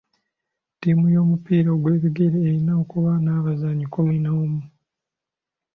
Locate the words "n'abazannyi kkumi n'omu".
3.23-4.61